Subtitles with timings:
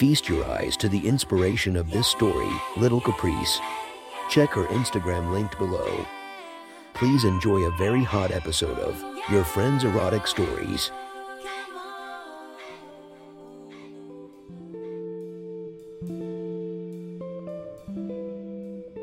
[0.00, 3.60] Feast your eyes to the inspiration of this story, Little Caprice.
[4.30, 6.06] Check her Instagram linked below.
[6.94, 8.98] Please enjoy a very hot episode of
[9.30, 10.90] Your Friend's Erotic Stories.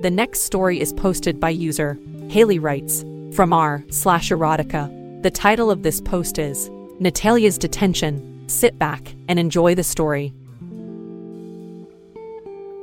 [0.02, 5.22] The next story is posted by user Haley writes from r slash erotica.
[5.22, 8.50] The title of this post is Natalia's Detention.
[8.50, 10.34] Sit back and enjoy the story.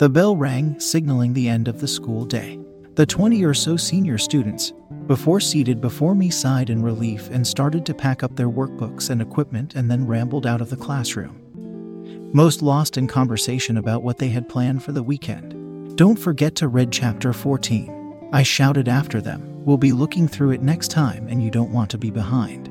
[0.00, 2.58] The bell rang, signaling the end of the school day.
[2.96, 4.72] The 20 or so senior students,
[5.06, 9.22] before seated before me, sighed in relief and started to pack up their workbooks and
[9.22, 11.41] equipment and then rambled out of the classroom.
[12.32, 15.97] Most lost in conversation about what they had planned for the weekend.
[15.97, 18.30] Don't forget to read chapter 14.
[18.32, 19.64] I shouted after them.
[19.64, 22.69] We'll be looking through it next time, and you don't want to be behind.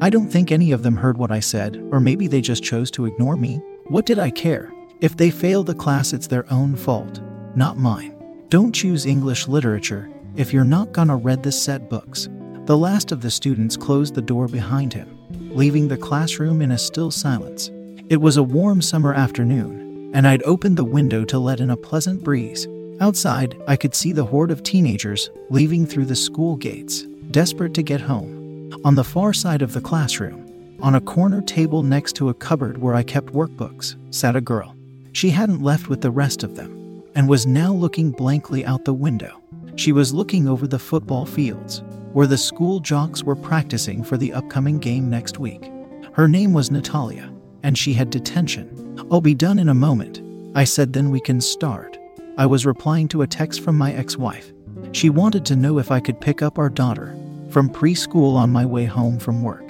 [0.00, 2.90] I don't think any of them heard what I said, or maybe they just chose
[2.92, 3.60] to ignore me.
[3.88, 4.72] What did I care?
[5.04, 7.20] If they fail the class, it's their own fault,
[7.54, 8.16] not mine.
[8.48, 12.26] Don't choose English literature if you're not gonna read the set books.
[12.64, 15.18] The last of the students closed the door behind him,
[15.54, 17.70] leaving the classroom in a still silence.
[18.08, 21.76] It was a warm summer afternoon, and I'd opened the window to let in a
[21.76, 22.66] pleasant breeze.
[22.98, 27.82] Outside, I could see the horde of teenagers leaving through the school gates, desperate to
[27.82, 28.72] get home.
[28.86, 30.46] On the far side of the classroom,
[30.80, 34.74] on a corner table next to a cupboard where I kept workbooks, sat a girl.
[35.14, 38.92] She hadn't left with the rest of them, and was now looking blankly out the
[38.92, 39.40] window.
[39.76, 44.32] She was looking over the football fields, where the school jocks were practicing for the
[44.32, 45.70] upcoming game next week.
[46.14, 49.06] Her name was Natalia, and she had detention.
[49.08, 50.20] I'll be done in a moment.
[50.56, 51.96] I said, then we can start.
[52.36, 54.52] I was replying to a text from my ex wife.
[54.90, 57.16] She wanted to know if I could pick up our daughter
[57.50, 59.64] from preschool on my way home from work.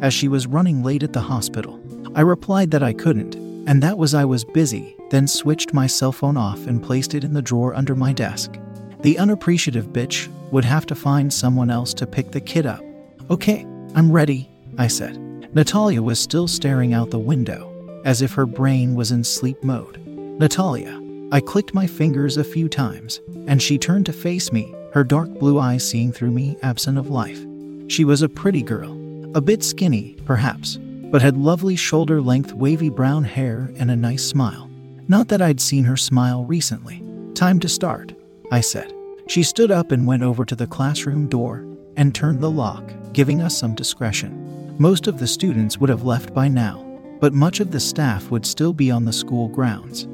[0.00, 1.80] As she was running late at the hospital,
[2.16, 3.36] I replied that I couldn't,
[3.68, 7.22] and that was I was busy, then switched my cell phone off and placed it
[7.22, 8.58] in the drawer under my desk.
[9.02, 12.82] The unappreciative bitch would have to find someone else to pick the kid up.
[13.30, 15.18] Okay, I'm ready, I said.
[15.54, 19.98] Natalia was still staring out the window, as if her brain was in sleep mode.
[20.06, 20.98] Natalia.
[21.30, 25.28] I clicked my fingers a few times, and she turned to face me, her dark
[25.34, 27.44] blue eyes seeing through me, absent of life.
[27.88, 28.92] She was a pretty girl,
[29.36, 30.78] a bit skinny, perhaps,
[31.10, 34.70] but had lovely shoulder length wavy brown hair and a nice smile.
[35.08, 37.02] Not that I'd seen her smile recently.
[37.34, 38.14] Time to start,
[38.50, 38.92] I said.
[39.26, 43.40] She stood up and went over to the classroom door and turned the lock, giving
[43.40, 44.76] us some discretion.
[44.78, 46.84] Most of the students would have left by now,
[47.20, 50.04] but much of the staff would still be on the school grounds.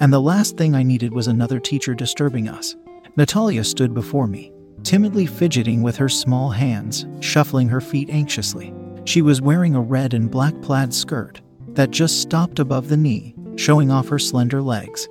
[0.00, 2.74] And the last thing I needed was another teacher disturbing us.
[3.16, 4.52] Natalia stood before me,
[4.82, 8.72] timidly fidgeting with her small hands, shuffling her feet anxiously.
[9.06, 13.36] She was wearing a red and black plaid skirt that just stopped above the knee,
[13.54, 15.08] showing off her slender legs.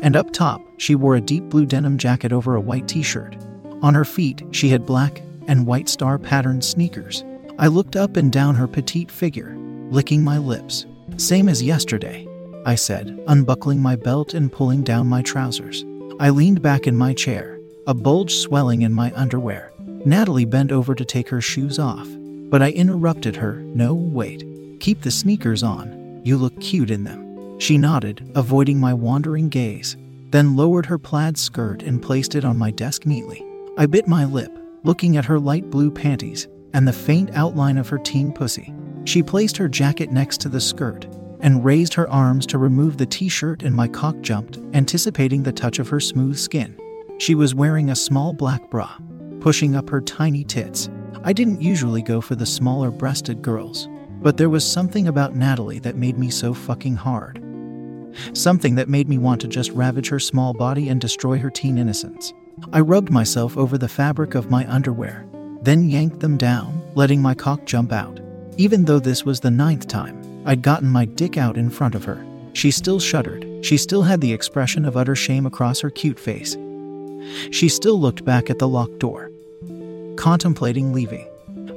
[0.00, 3.36] And up top, she wore a deep blue denim jacket over a white t shirt.
[3.82, 7.24] On her feet, she had black and white star patterned sneakers.
[7.58, 9.54] I looked up and down her petite figure,
[9.90, 10.86] licking my lips.
[11.18, 12.26] Same as yesterday,
[12.64, 15.84] I said, unbuckling my belt and pulling down my trousers.
[16.18, 19.72] I leaned back in my chair, a bulge swelling in my underwear.
[20.06, 22.08] Natalie bent over to take her shoes off,
[22.50, 23.54] but I interrupted her.
[23.54, 24.44] No, wait.
[24.80, 26.20] Keep the sneakers on.
[26.24, 27.58] You look cute in them.
[27.58, 29.96] She nodded, avoiding my wandering gaze,
[30.30, 33.44] then lowered her plaid skirt and placed it on my desk neatly.
[33.78, 37.88] I bit my lip, looking at her light blue panties and the faint outline of
[37.88, 38.74] her teen pussy.
[39.04, 41.06] She placed her jacket next to the skirt
[41.40, 45.52] and raised her arms to remove the t shirt, and my cock jumped, anticipating the
[45.52, 46.76] touch of her smooth skin.
[47.18, 48.90] She was wearing a small black bra,
[49.40, 50.88] pushing up her tiny tits.
[51.26, 53.88] I didn't usually go for the smaller breasted girls,
[54.20, 57.42] but there was something about Natalie that made me so fucking hard.
[58.34, 61.78] Something that made me want to just ravage her small body and destroy her teen
[61.78, 62.34] innocence.
[62.74, 65.26] I rubbed myself over the fabric of my underwear,
[65.62, 68.20] then yanked them down, letting my cock jump out.
[68.58, 72.04] Even though this was the ninth time I'd gotten my dick out in front of
[72.04, 72.22] her,
[72.52, 73.64] she still shuddered.
[73.64, 76.54] She still had the expression of utter shame across her cute face.
[77.50, 79.30] She still looked back at the locked door,
[80.16, 81.28] contemplating leaving.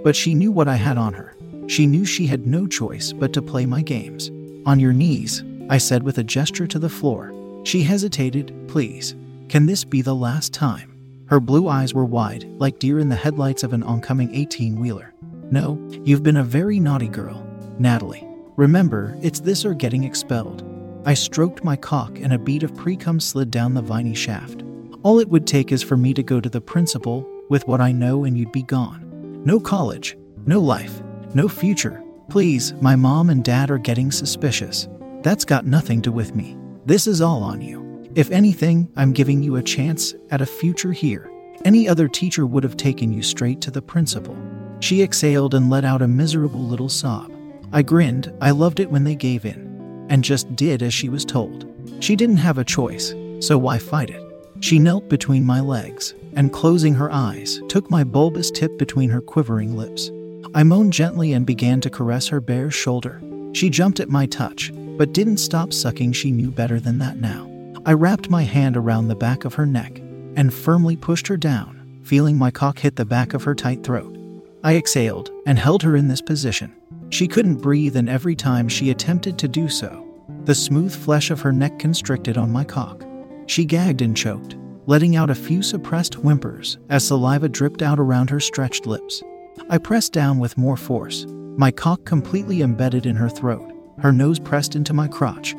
[0.03, 1.35] But she knew what I had on her.
[1.67, 4.29] She knew she had no choice but to play my games.
[4.65, 7.33] On your knees, I said with a gesture to the floor.
[7.63, 8.53] She hesitated.
[8.67, 9.15] Please,
[9.49, 10.93] can this be the last time?
[11.27, 15.13] Her blue eyes were wide, like deer in the headlights of an oncoming 18 wheeler.
[15.51, 17.45] No, you've been a very naughty girl,
[17.79, 18.25] Natalie.
[18.55, 20.63] Remember, it's this or getting expelled.
[21.05, 24.63] I stroked my cock and a bead of precum slid down the viney shaft.
[25.03, 27.91] All it would take is for me to go to the principal with what I
[27.91, 29.41] know and you'd be gone.
[29.45, 31.01] No college, no life,
[31.33, 32.03] no future.
[32.29, 34.88] Please, my mom and dad are getting suspicious.
[35.23, 36.57] That's got nothing to do with me.
[36.85, 38.03] This is all on you.
[38.15, 41.31] If anything, I'm giving you a chance at a future here.
[41.65, 44.38] Any other teacher would have taken you straight to the principal.
[44.79, 47.31] She exhaled and let out a miserable little sob.
[47.73, 51.25] I grinned, I loved it when they gave in, and just did as she was
[51.25, 51.65] told.
[51.99, 54.23] She didn't have a choice, so why fight it?
[54.59, 59.21] She knelt between my legs, and closing her eyes, took my bulbous tip between her
[59.21, 60.11] quivering lips.
[60.53, 63.21] I moaned gently and began to caress her bare shoulder.
[63.53, 67.51] She jumped at my touch, but didn't stop sucking, she knew better than that now.
[67.87, 69.97] I wrapped my hand around the back of her neck
[70.35, 74.15] and firmly pushed her down, feeling my cock hit the back of her tight throat.
[74.63, 76.75] I exhaled and held her in this position.
[77.09, 80.05] She couldn't breathe, and every time she attempted to do so,
[80.43, 83.03] the smooth flesh of her neck constricted on my cock.
[83.47, 84.56] She gagged and choked,
[84.87, 89.21] letting out a few suppressed whimpers as saliva dripped out around her stretched lips.
[89.69, 91.25] I pressed down with more force,
[91.57, 93.69] my cock completely embedded in her throat,
[93.99, 95.55] her nose pressed into my crotch,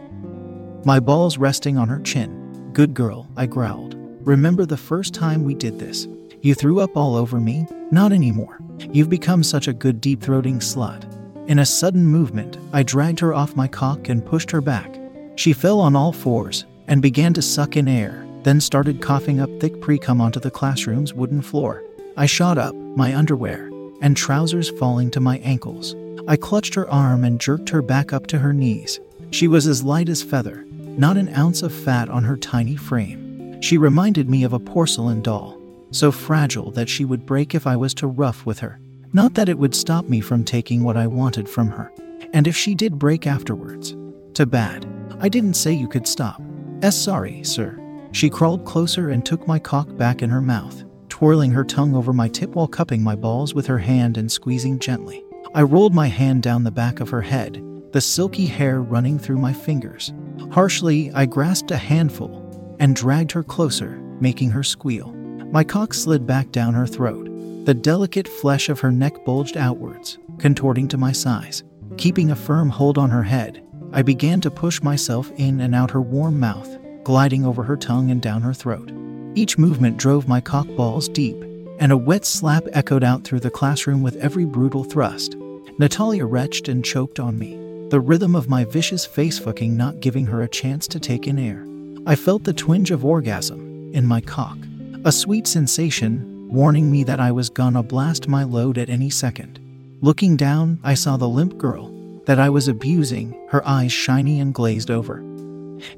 [0.85, 2.71] my balls resting on her chin.
[2.73, 3.97] Good girl, I growled.
[4.27, 6.09] Remember the first time we did this?
[6.41, 7.67] You threw up all over me?
[7.91, 8.61] Not anymore.
[8.93, 11.05] You've become such a good deep throating slut.
[11.49, 14.99] In a sudden movement, I dragged her off my cock and pushed her back.
[15.37, 19.51] She fell on all fours and began to suck in air, then started coughing up
[19.61, 21.85] thick precum onto the classroom's wooden floor.
[22.17, 23.69] I shot up, my underwear
[24.01, 25.95] and trousers falling to my ankles.
[26.27, 29.01] I clutched her arm and jerked her back up to her knees.
[29.31, 33.61] She was as light as feather, not an ounce of fat on her tiny frame.
[33.61, 35.61] She reminded me of a porcelain doll,
[35.91, 38.79] so fragile that she would break if I was too rough with her.
[39.13, 41.93] Not that it would stop me from taking what I wanted from her.
[42.33, 43.97] And if she did break afterwards,
[44.35, 44.87] too bad.
[45.21, 46.41] I didn't say you could stop.
[46.83, 47.79] S sorry, sir.
[48.13, 52.13] She crawled closer and took my cock back in her mouth, twirling her tongue over
[52.13, 55.25] my tip while cupping my balls with her hand and squeezing gently.
[55.55, 57.63] I rolled my hand down the back of her head,
[57.93, 60.13] the silky hair running through my fingers.
[60.51, 65.13] Harshly, I grasped a handful and dragged her closer, making her squeal.
[65.53, 67.27] My cock slid back down her throat.
[67.65, 71.65] The delicate flesh of her neck bulged outwards, contorting to my size.
[71.97, 73.63] Keeping a firm hold on her head,
[73.93, 76.79] I began to push myself in and out her warm mouth,
[77.09, 78.93] gliding over her tongue and down her throat.
[79.35, 81.43] Each movement drove my cock balls deep,
[81.79, 85.35] and a wet slap echoed out through the classroom with every brutal thrust.
[85.79, 87.57] Natalia retched and choked on me
[87.89, 91.39] the rhythm of my vicious face fucking not giving her a chance to take in
[91.39, 91.67] air.
[92.07, 94.59] I felt the twinge of orgasm in my cock,
[95.07, 99.59] a sweet sensation warning me that I was gonna blast my load at any second.
[100.03, 101.91] Looking down, I saw the limp girl
[102.27, 105.23] that I was abusing, her eyes shiny and glazed over,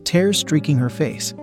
[0.04, 1.34] tears streaking her face,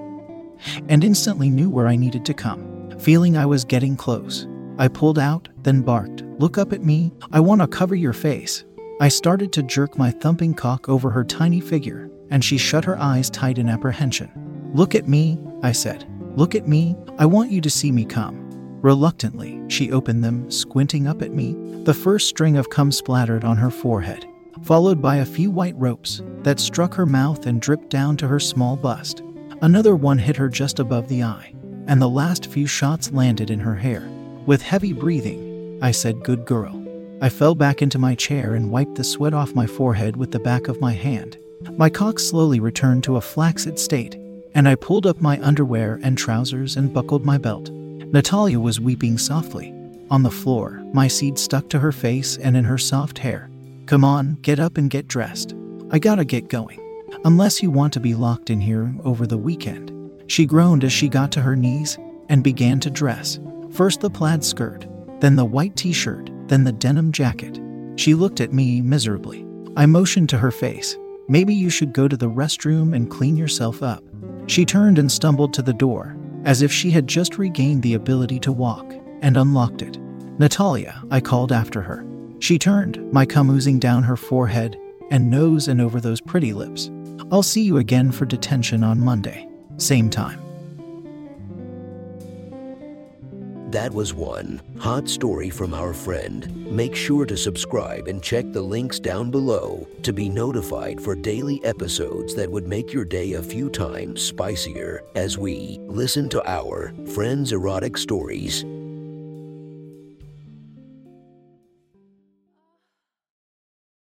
[0.89, 2.91] and instantly knew where I needed to come.
[2.99, 4.47] Feeling I was getting close,
[4.77, 8.63] I pulled out, then barked, Look up at me, I want to cover your face.
[9.01, 12.97] I started to jerk my thumping cock over her tiny figure, and she shut her
[12.99, 14.31] eyes tight in apprehension.
[14.73, 16.05] Look at me, I said.
[16.35, 18.47] Look at me, I want you to see me come.
[18.81, 21.55] Reluctantly, she opened them, squinting up at me.
[21.83, 24.27] The first string of cum splattered on her forehead,
[24.67, 28.39] followed by a few white ropes that struck her mouth and dripped down to her
[28.39, 29.23] small bust.
[29.61, 31.53] Another one hit her just above the eye,
[31.87, 34.09] and the last few shots landed in her hair.
[34.45, 36.83] With heavy breathing, I said, Good girl.
[37.21, 40.39] I fell back into my chair and wiped the sweat off my forehead with the
[40.39, 41.37] back of my hand.
[41.77, 44.15] My cock slowly returned to a flaccid state,
[44.53, 47.69] and I pulled up my underwear and trousers and buckled my belt.
[47.71, 49.73] Natalia was weeping softly.
[50.11, 53.49] On the floor, my seed stuck to her face and in her soft hair.
[53.87, 55.55] Come on, get up and get dressed.
[55.91, 56.77] I gotta get going.
[57.23, 59.93] Unless you want to be locked in here over the weekend.
[60.27, 63.39] She groaned as she got to her knees and began to dress.
[63.71, 64.85] First the plaid skirt,
[65.21, 67.61] then the white t shirt, then the denim jacket.
[67.95, 69.45] She looked at me miserably.
[69.77, 70.97] I motioned to her face.
[71.29, 74.03] Maybe you should go to the restroom and clean yourself up.
[74.47, 78.39] She turned and stumbled to the door, as if she had just regained the ability
[78.41, 79.97] to walk, and unlocked it.
[80.39, 82.05] Natalia, I called after her.
[82.39, 84.77] She turned, my cum oozing down her forehead
[85.09, 86.91] and nose and over those pretty lips.
[87.31, 89.47] I'll see you again for detention on Monday.
[89.77, 90.41] Same time.
[93.71, 96.71] That was one hot story from our friend.
[96.71, 101.63] Make sure to subscribe and check the links down below to be notified for daily
[101.65, 106.93] episodes that would make your day a few times spicier as we listen to our
[107.13, 108.63] friends' erotic stories.